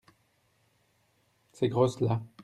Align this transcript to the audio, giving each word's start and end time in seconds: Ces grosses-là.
Ces 1.53 1.69
grosses-là. 1.69 2.23